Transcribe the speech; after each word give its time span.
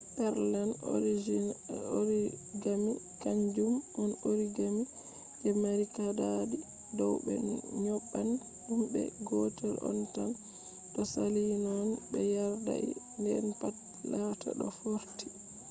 pureland 0.15 0.73
origami 1.99 2.93
kanjum 3.21 3.73
on 4.01 4.11
origami 4.29 4.83
je 5.43 5.49
mari 5.61 5.85
kaadadi 5.95 6.57
dow 6.97 7.13
be 7.25 7.33
nyobban 7.83 8.29
dum 8.65 8.81
de 8.93 9.03
gotel 9.27 9.73
on 9.89 9.97
tan 10.13 10.31
to 10.93 11.01
saali 11.13 11.43
non 11.65 11.87
be 12.11 12.19
yardai 12.35 12.87
den 13.23 13.45
pat 13.61 13.75
laata 14.11 14.49
do 14.59 14.67
fortii 14.79 15.33